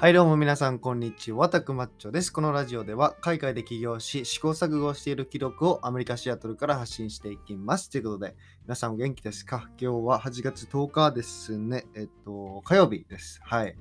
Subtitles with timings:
[0.00, 2.32] はいどうも皆さんこんにちは、たくまっちょです。
[2.32, 7.90] このラジオでは海外で起業し試行錯誤をしている記録をアメリカ・シアトルから発信していきます。
[7.90, 9.68] ということで、皆さんお元気ですか？
[9.76, 11.84] 今日は8月10日ですね。
[11.96, 13.40] えっと、火曜日です。
[13.42, 13.76] はい。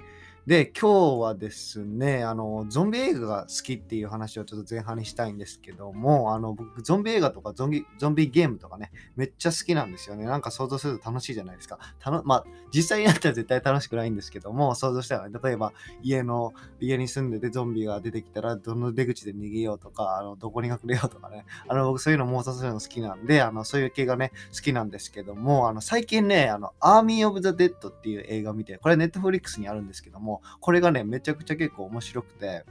[0.47, 10.23] で、今日はですね、あの、ゾンビ映画が好きっていう話をちょっと前半にしたいんですけども、あの、僕、ゾンビ映画とかゾンビゾンビゲームとかね、めっちゃ好きなんですよね。
[10.23, 11.79] なんか想像すると楽しいじゃないですか。
[11.99, 32.65] たのまあ、実際になったら絶対楽しくないんですけども、想像したら、ね、例えば家の、家に住んでてゾンビが出てきたら、どの出口で逃げようとか、あの、どこに隠れようとかね、あの、僕そういうの妄想するの好きなんで、あの、そういう系がね、好きなんですけども、あの、最近ね、あの、アーミー・オブ・ザ・デッドっていう映画を見て、これネットフリックスにあるんですけども、これがね、めちゃくちゃ結構面白くて、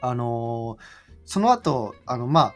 [0.00, 2.54] あのーその後、あの、まあ、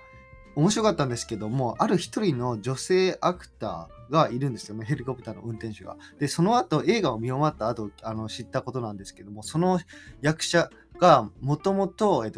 [0.55, 5.97] 面白かったんですけども、ある一人の女性アクターがいるんですよね、ヘリコプターの運転手が。
[6.19, 9.81] で、その後、映画を見終わった後、あの知ったことなんですけども、その
[10.23, 10.71] 役者
[11.01, 12.31] がもともと、違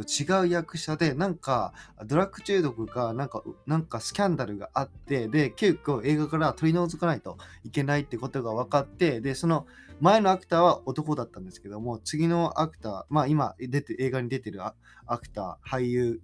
[0.42, 1.74] う役者で、なんか、
[2.06, 9.66] ドラッグ中毒が、なんか、なんかスキャンダルがあって、で、結構映画から取り除かないといけないってことが分かって、で、その
[10.00, 14.74] 前のアクターは男だったんですけども、次のアクター、まあ今出て、映画に出てるア
[15.18, 16.20] クター、俳優、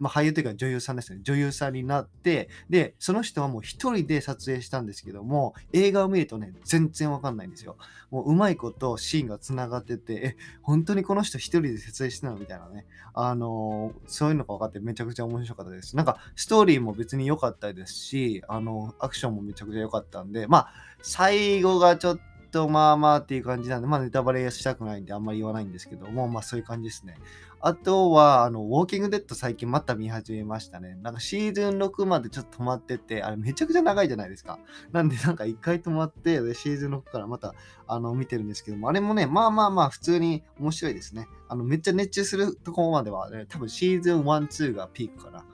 [0.00, 1.20] まあ、俳優というか女優さんですね。
[1.22, 7.76] 女優さんになって、で、その人はもう一人で撮影したんですけども、映画を見るとね、全然わかんないんですよ。
[8.10, 12.86] もううまいことシーンがつながってて、え、本当にこの人一人で撮影してたのみたいなね。
[13.12, 15.96] あのーそういうのが分かってめちゃくちゃ面白かったです。
[15.96, 22.20] なんか、ストーリーも別に良かったですし、あの、アクションもめちゃくちゃ良かったんで、まあ、最後がちょっ
[22.50, 27.16] とまあまあっていう感じなんで、まあネタバレしたくないんであんまり言わないんですけども、まあそういう感じですね。
[27.62, 30.96] あとは、あの、ウォーキングデッド最近また見始めましたね。
[31.02, 34.58] なんかシーズン6までちょっと止まってて、あれめちゃくちゃ長いじゃないですか。
[34.92, 37.54] なんでなんか一回止まって、でシーズン6からまた
[37.86, 41.28] あの見てるんですけども、あれもね、まあまあまあ普通に面白いですね。
[41.48, 45.44] あの、めっちゃ熱中するとこまでは、ね、多分シーズン1、2がピークかな。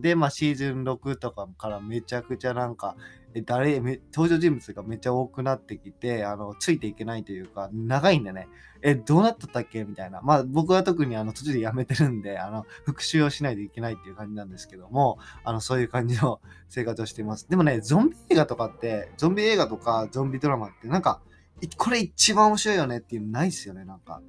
[0.00, 2.96] で、まあシーズン6とかからめちゃくちゃなんか、
[3.42, 8.48] 誰登場人物がめっちゃ多くなってきてあのついていけないというか長いんでね。
[8.82, 9.84] えどうなったったっけ？
[9.84, 10.20] みたいな。
[10.22, 17.48] まあ僕は特にあの途中でやめてるんであの復習をしないといけないっていう感じなんですけどもあのそういう感じの生活をしています。
[17.48, 21.20] でもねゾンビ映画とかってゾンビ映画とかゾンビドラマってなんか
[21.78, 24.20] これ一番面白いよねっていうのないっすよねなんか。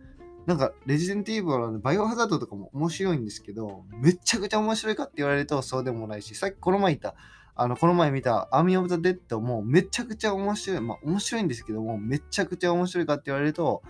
[0.45, 7.15] なんか、レジデントイーブルのバイオハザードとかも面白いんですけど、めちゃくちゃ面白いかって言われるとそうでもないし、さっきこの前言った
[7.57, 10.81] あの、この前見たアミ・オブ・ザ・デッドもめちゃくちゃ面白い。
[10.81, 13.81] まあ、面白いんですけども、めちゃくちゃ面白いかって言われると、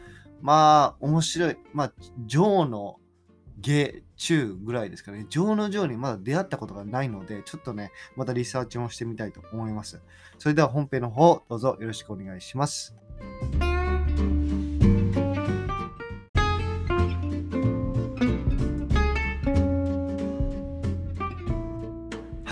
[0.42, 1.58] まあ、面白い。
[1.74, 1.94] まあ、
[2.26, 2.98] ジョーの
[3.60, 5.26] 下中ぐらいですかね。
[5.30, 10.02] ジョーのジョーにまだ出会ったことがないので、ちょっとね、またリサーチもしてみたいと思います。
[10.40, 12.96] それでは本編の方、どうぞよろしくお願いします。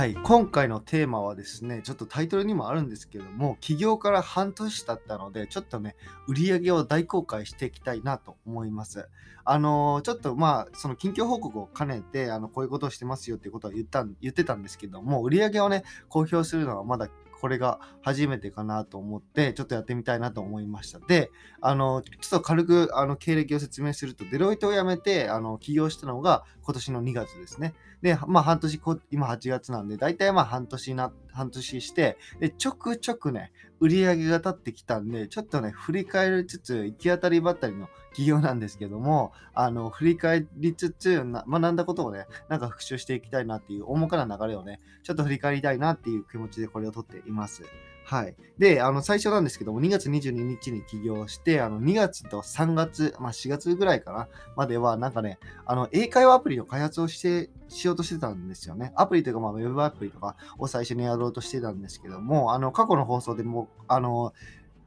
[0.05, 5.95] はい、今回のテーマはですね、ちょっとタイトルにもあるんですけども、起業から半年経ったので、ちょっとね、
[6.27, 9.09] 売り上げを大公開していきたいなと思います。
[9.45, 17.09] あのーちょっとまあ、その近況報告を兼ねて、あのこういうことをしてますよっていうことは言った言ってたんですけども、売り上げをね、公表するのはまだ
[17.45, 20.97] これが初めてかなと思って、ちょっとやってみたいなと思いました。
[20.97, 21.29] で、
[21.61, 27.75] あの、ちょっと軽くあの経歴を説明すると、デロイトを辞めて、あの起業したのが今年の2月ですね。
[28.01, 33.51] で、まあ半年こ、今8月なんで、大体まあ半年な、半年して、で、ちょくちょくね、
[33.81, 47.63] 売り上げが立ってきたんで、ちょっとね、振り返りつつ、行き当たりばったりの企業なんですけども、あの、振り返りつつ、学んだことをね、なんか復習していきたいなっていう、重かな流れをね、ちょっと振り返りたいなっていう気持ちでこれを撮っています。
[48.05, 48.35] はい。
[48.59, 58.93] で、あの、最初なんですけども、2月22日に起業して、あの、2月と3月、まあ4月ぐらいかな、までは、なんかね、あの、英会話アプリの開発をして、しようとしてたんですよね。
[58.95, 64.33] アプリというか、まあ、ウェブアプリとかを最初にやろうとしてたんですけども、あの、過去の放送でも、あの、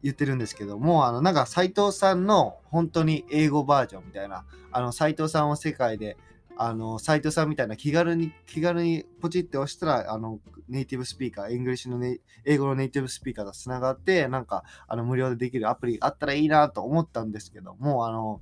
[0.05, 6.17] 言ってるんですけども、あの、なんか、斉藤さんの本当に英語バージョンみたいな、あの、斉藤さんを世界で、
[6.59, 18.41] あの、斉藤さんみたいな気軽に、気軽にポチって押したら、あの、ネイティブスピーカー、 English のネ英語のネイティブスピーカーとつながって、なんか、あの、無料でできるアプリあったらいいなと思ったんですけども、あの、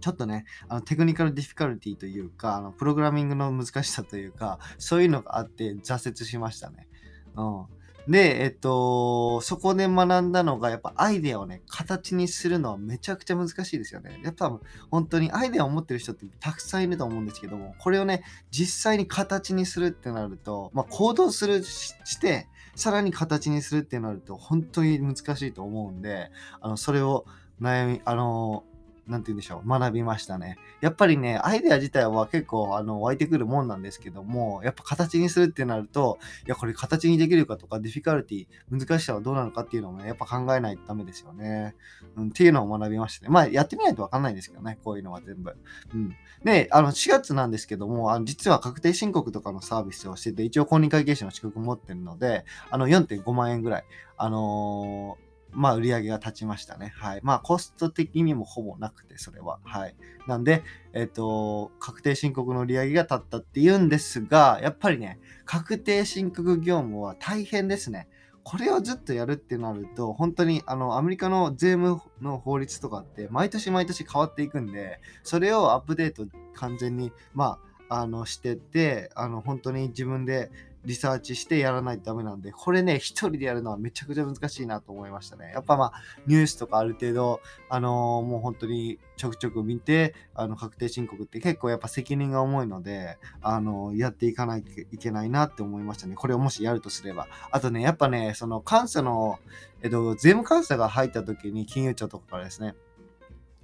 [0.00, 6.88] ちょっとね、あの technical difficulty というか、あのプログラミングの難しさというか、そういうのがあって挫折しましたね。
[7.36, 7.66] うん。
[8.08, 14.20] で、えっと、そこで学んだのが、やっぱアイデアをね、形にするのはめちゃくちゃ難しいですよね。
[14.22, 14.58] やっぱ
[14.90, 22.46] 本当にアイデアを持ってる人ってたくさんいると思うんですけども、これをね、実際に形にするってなると、まあ、行動するしして、
[22.76, 26.30] さらに形にするってなると、本当に難しいと思うんで、
[26.60, 27.24] あの、それを
[27.60, 28.64] 悩み、あの、
[29.06, 30.56] なんて言うんでしょう、学びましたね。
[30.80, 41.74] やっぱりね、アイデア自体は結構、あの、湧いてくるもんなんですけども、やっぱ形にするってなると、いや、これ形にできるかとか、ディフィカルティ、難しさはどうなのかっていうのもね、やっぱ考えないとダメですよね。
[42.16, 43.30] うん、っていうのを学びましたね。
[43.30, 45.54] まあ、やってみないとわかんないんですけどね、こういうのは全部。
[45.92, 46.16] うん。
[46.44, 53.84] で、あの、4月なんですけども、あの実は確定申告とかのサービスをしてて、一応公認会計士の資格持ってるので、あの、4.5万円ぐらい、
[54.16, 55.23] あのー
[55.54, 56.92] まあ、売り上げが立ちましたね。
[56.96, 57.20] はい。
[57.22, 59.58] まあ、コスト的にもほぼなくて、それは。
[59.64, 59.96] はい。
[60.26, 60.62] なんで、
[60.92, 68.08] えっ、と、確定申告の売り上げが立ったって言うんですが、やっぱりね、確定申告業務は大変ですね。
[68.44, 77.58] これをずっとやるってなると、本当にあのアメリカの税務の法律とかって毎年毎年変わっていくんで、それをアップデート完全に、ま
[77.88, 80.50] あ、あのしてって、あの本当に自分で
[80.84, 85.50] リサーチしてやらないとダメなんで、これね、一人でやるのはめちゃくちゃ難しいなと思いましたね。
[85.52, 85.92] やっぱまあ、
[86.26, 96.14] ニュースとかある程度、あのー、もう本当にちょくちょく見て、あの、確定申告って結構やっぱ責任が重いので、あのー、やっていかないといけないなって思いましたね。
[96.14, 97.28] これをもしやるとすれば。
[97.50, 99.38] あとね、やっぱね、その監査の、
[99.82, 102.74] えっと、税務監査が入った時に金融庁とかからですね、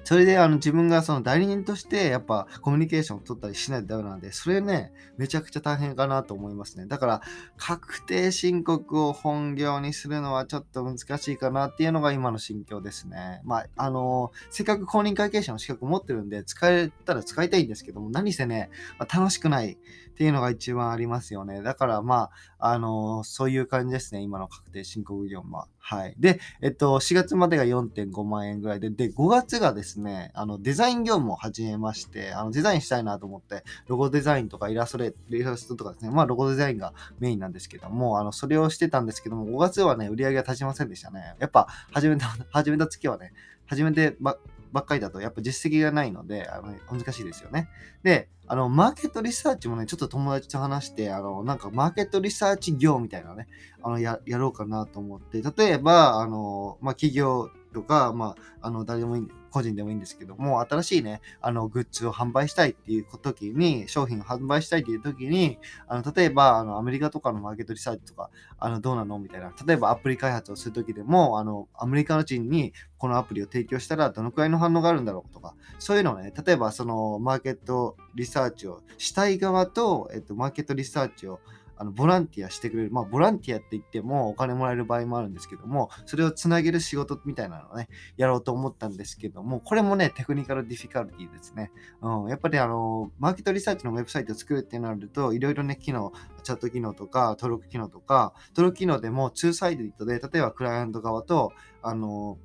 [0.05, 6.87] それであの自分がその代理人としてやっぱコミュニケーションを取ったりしないとダメなんで、それね、めちゃくちゃ大変かなと思いますね。
[6.87, 7.23] だから
[7.57, 13.41] 確定申告を本業にするのはちょっと難しいかなっていうのが今の心境ですね。
[13.45, 19.79] まあ、あのせっかく公認会計士の資格持ってるんで、使えたら使いたいんですけども、何せね、ま、楽しくない
[20.21, 21.63] っていうのが一番ありますよね。
[21.63, 22.29] だからま
[22.59, 24.21] あ、あのそういう感じですね。
[24.21, 25.67] 今の確定申告業務は。
[25.79, 26.15] はい。
[26.19, 41.35] で、えっと、4月までが4.5万円ぐらいで、で、5月がですね、あの、デザイン業務を始めまして、あの、デザインしたいなと思って、ロゴデザインとかイラストレ、イラストとかですね、まあ、ロゴデザインがメインなんですけども、あの、それをしてたんですけども、5月はね、売り上げが立ちませんでしたね。
[41.39, 43.33] やっぱ、始めた、始めた月はね、
[43.65, 44.37] 始めてば
[44.73, 47.69] ばっかりだと、やっぱ実績がないので、あの難しいですよね。
[48.03, 53.47] で、あの、マーケットリサーチもね、ちょっと友達と話して、あの、なんかマーケットリサーチ業みたいなね、
[53.83, 65.59] あの、や、やろうかなと思って、例えば、あの、まあ、企業とか、まあ、あの、誰でもいい、個人でもいいんですけども、新しいね、あの、グッズを販売したいっていう時に、商品を販売したいっていう時に、
[65.89, 69.53] あの、例えば、あの、アメリカとかのマーケットリサーチとか、あの、どうなのみたいな。
[69.67, 81.41] 例えば、アプリ開発をする時でも、あの、アメリカの人にこのアプリを提供したら、どのくらいの反応があるんだろうとか、そういうのね、例えば、その、マーケットリサーチをしたい側と、えっと、マーケットリサーチを
[81.81, 87.89] あのボランティアしてくれる、まあ、ボランティアって言ってもお金もらえる場合もあるんですけども、それをつなげる仕事みたいなのをね、
[88.19, 91.73] やろうと思ったんですけども、これもね、テクニカルディフィカルティですね。
[92.03, 96.13] うん、やっぱりあの、マーケットリサーチのウェブサイトを作るってなると、いろいろね、機能、
[96.43, 102.37] チャット機能とか、登録機能とか、登録機能でも2サイドで、例えばクライアント側と、あの、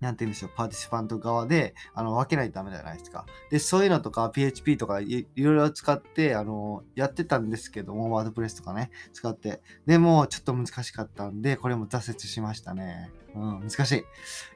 [0.00, 3.24] なんて言うんでしょう、パーティシパント側であの分けないとダメじゃないですか。
[3.50, 9.62] で、そういうのとか PHP とかいろいろ使ってあのやってたんですけども、ワードプレスとかね、使って。
[9.86, 13.10] でも、ちょっと難しかったんで、これも挫折しましたね。
[13.34, 13.98] うん、難しい。
[13.98, 14.02] い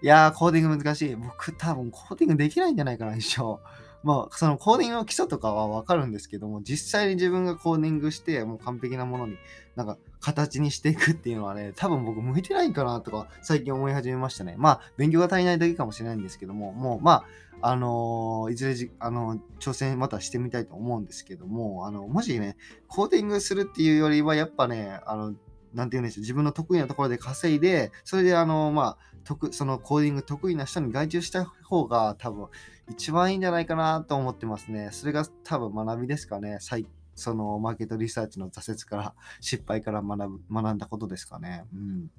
[0.07, 1.17] やー、コーディング難しい。
[1.17, 3.61] 僕多分コーディングできないんじゃないかな、一生。
[4.03, 9.37] まあ、そのコーディングの基礎とかはわかるんですけども、実際に自分がコーディングして、もう完璧なものに
[9.77, 14.55] なんか形にしていくっていうのはね、多分僕向いてないかなとか最近思い始めましたね。
[14.57, 17.25] まあ、勉強が足りないだけかもしれないんですけども、もうまあ、
[17.63, 22.57] あのー、いずれじ、あのー、挑戦またしてみたいと思うんですけども、あの、もしね、
[22.89, 25.35] コーディングするっていうよりは、やっぱね、あの、
[25.75, 32.49] なんて言うんでしょう、自分の得意なところで稼いで、それであの、まあ、得そのコーディング得意な人に外注した方が多分
[32.91, 34.91] 一番いいんじゃないかなと思ってますね。
[34.93, 36.59] それが多分学びですかね。
[37.15, 41.65] そのマーケットリサーチの挫折から、失敗から学ぶ学んだことですかね。
[41.75, 42.11] うん。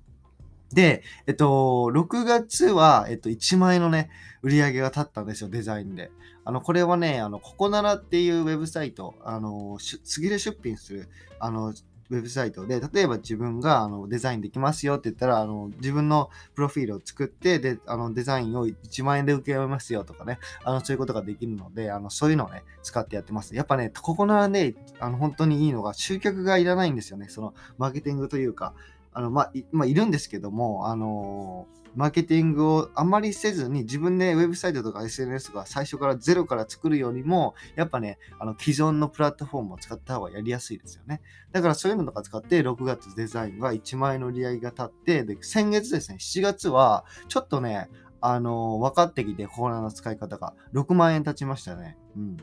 [0.73, 4.09] で、えっと、6月は、えっと、1万円のね、
[4.41, 6.11] 売り上げが立ったんですよ、デザインで。
[6.45, 11.73] あの、これはね、あの、ココナラっていうウェブサイト、あの、次で出品する、あの、
[12.11, 23.55] ウェブサイトで、例えば自分があのデザインできますよって言ったら、あの自分のプロフィールを作って、で、あのデザインを1万円で受けますよとかね、あのそういうことができるので、あのそういうのをね、使ってやってます。
[23.55, 27.27] やっぱね、ここならね、あの本当にいいのが集客がいらないんですよね。
[27.29, 28.73] そのマーケティングというか、
[29.13, 41.21] あの、まあ、いまあ、いるんですけども、あのーマーケティングをあまりせずに自分でウェブサイトとか SNS が最初からゼロから作るよりも、やっぱね、あの既存のプラットフォームを使った方がやりやすいですよね。
[41.51, 47.89] だからそういうのとか使って6月デザインが1万円の売り上げが立って、で、先月ですね、7月はちょっとね、
[48.21, 51.97] あのー、分かってきて、コーナーの使い方が6万円経ちましたね。
[52.15, 52.37] うん。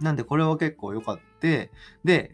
[0.00, 1.22] なんでこれは結構良かった。
[1.40, 1.70] で、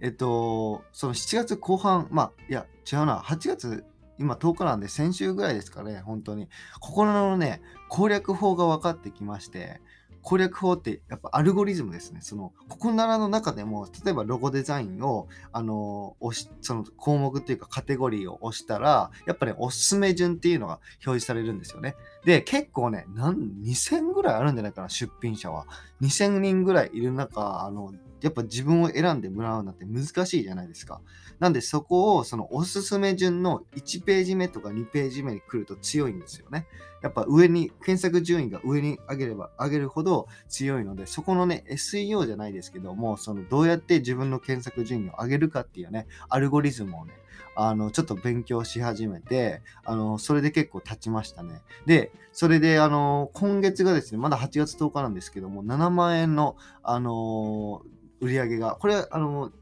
[0.01, 3.85] えっと、その7月後半、まあ、いや、違うな、8月
[4.19, 6.49] 今10日なんで先週ぐらいですかね、本当に。
[6.81, 9.83] 心のね、攻略法が分かってきまして、
[10.25, 12.21] 攻略法ってやっぱアルゴリズムですね。
[12.23, 21.95] その、ここならの中でも、例えばロゴデザインを、あの、押し、その項目っていうかカテゴリーを押したら、やっぱね、おすすめ順っていうのが表示されるんですよね。
[22.25, 25.67] で、結構ね、なん、2000ぐらいあるんじゃないかな、出品者は。
[26.01, 27.93] 2000人ぐらいいる中、あの、
[28.25, 31.03] やっぱ自分を選んでもらうなんて難しいじゃないですか。
[31.41, 36.67] なんでそこをそのおすすめ順の1ページ目とか2ページ目に来ると強いんですよね。
[37.03, 47.13] やっぱ上に、検索順位が上に上げれば上げるほど強いので、そこのね、SEO じゃないですけども、そのどうやって自分の検索順位を上げるかっていうね、アルゴリズムをね、
[47.57, 51.63] あの、ちょっと勉強し始めて、あの、それで結構経ちましたね。
[51.87, 57.83] で、それで、あの、今月がですね、まだ8月10日なんですけども、7万円の、あの、
[58.21, 59.53] 売り上げが、これ、あの、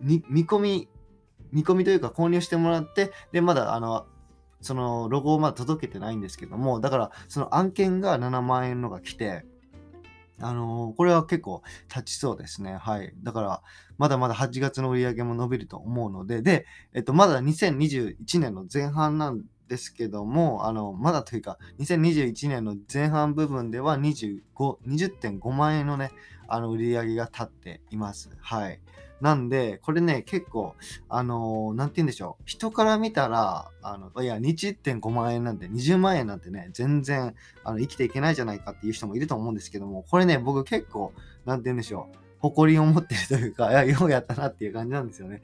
[0.00, 0.88] 見込み、
[1.52, 4.06] 見込みというか購入してもらって、で、まだ、あの、
[4.60, 9.44] そのロゴをまだ届けてないんですけども、だからその案件が7万円のが来て、
[10.40, 12.76] あのー、これは結構立ちそうですね。
[12.76, 13.12] はい。
[13.22, 13.62] だから、
[13.98, 24.40] まだまだ8月の売り上げも伸びると思うので、で、えっと、まだ2021年の前半なんですけども、あの、まだというか、2021年の前半部分では25、
[24.86, 26.10] 20.5万円のね、
[26.48, 28.30] あの、売り上げが立っています。
[28.40, 28.80] はい。
[29.20, 30.74] なんで、これね、結構、
[31.08, 32.42] あのー、なんて言うんでしょう。
[32.46, 37.34] 人から見たら、あの、いや、日1.5万円なんて、20万円なんてね、全然、
[37.64, 41.12] あの、生きていけないじゃないかっていう人もいると思うんですけども、これね、僕結構、
[41.44, 42.16] なんて言うんでしょう。
[42.40, 45.42] 誇りを持ってるというか、いや、ようやったなっていう感じなんですよね。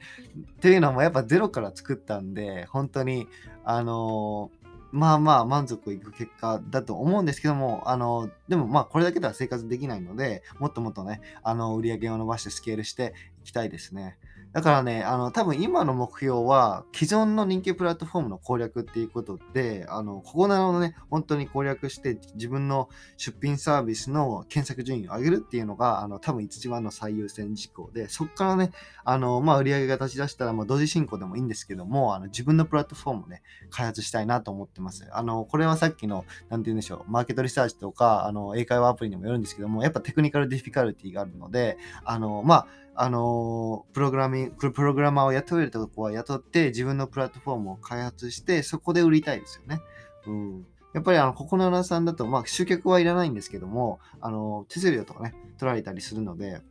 [0.53, 3.27] っていうのも、やっぱゼロから作ったんで、本当に、
[3.63, 13.13] あのーまあまあ満足いく結果だと思うんですけども、あの、でもまあこれだけでは生活できないので、もっともっとね、あの、売り上げを伸ばしてスケールして
[13.47, 14.17] きたいですね。
[14.53, 28.71] だからね、あの、多分今の目標は、既存の人気プラットフォームの攻略っていうことで、あの、ここなのね、本当に攻略して、自分の出品サービスの検索順位を上げるっていうのが、あの、多分一番の最優先事項で、そこからね、
[29.03, 35.07] あの、まあ、売り上げが立ち出したら、まあ、同時進行でもいいんですけども、あの、自分のプラットフォームをね、開発したいなと思ってます。
[35.11, 42.67] あの、これはさっきの、なんて言うんでしょう、マーケットリサーチとか、あの、英会話アプリにもよるんですけども、やっぱテクニカルディフィカルティがあるので、あの、まあ、
[42.99, 49.81] あのプログラミング、プログラマーを雇えるとこは雇って、自分のプラットフォームを開発して、そこで売りたいですよね。
[50.25, 50.65] うん。
[50.93, 56.61] やっぱりあの、ココナラさんだと、まあ、集客はいらないんですけども、あの、手数料とかね、取られたりするので、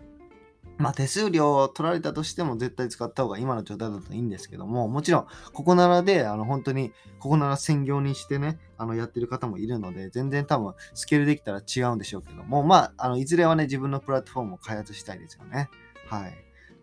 [0.78, 15.70] まあ、手数料を取られたとしても絶対使った方が今の状態だといいんですけども、もちろん、ここならで、あの、本当に、ここなら専業にしてね、あの、やってる方もいるので、全然多分、スケールできたら違うんでしょうけども、まあ、あの、いずれはね、自分のプラットフォームを開発したいですよね。
[16.06, 16.34] はい。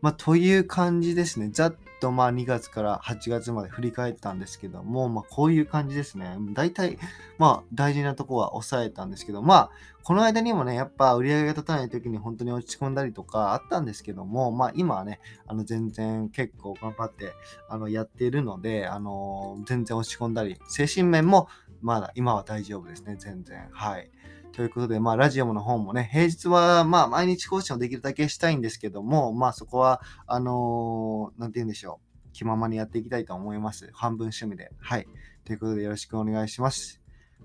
[0.01, 1.49] まあ、という感じですね。
[1.51, 6.35] ざっとまあ2月から8月まで振り返ったんですけども、まあ、こういう感じですね。
[6.51, 6.99] 大体、
[7.37, 9.71] まあ大事なとこは抑えたんですけど、まあ
[10.03, 17.31] この間にもね、やっぱ売り上げが立たない時に本当に落ち込んだりとかあったんですけども、まあ今はね、あの全然結構頑張って
[17.69, 21.47] あのやっているので、あの全然落ち込んだり、精神面も
[21.81, 23.69] まだ今は大丈夫ですね、全然。
[23.71, 24.11] はい。
[24.53, 32.13] ということで、まあ、ラジオの方もね、平日は、まあ、毎日更新をできるだけしたいんですけども、まあ、そこは、あのー、なんて言うんでしょう。
[32.33, 33.89] 気ままにやっていきたいと思います。
[33.93, 34.71] 半分趣味で。
[34.79, 35.07] はい。
[35.43, 37.01] ということで、よろしくお願いします。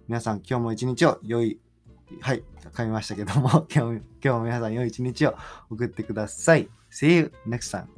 [0.06, 1.58] 皆さん、今日も一日を良い、
[2.20, 5.34] はい、噛みましたけども、 今日今日も皆さん良い一日を
[5.70, 6.68] 送ってください。
[6.90, 7.97] See you next time.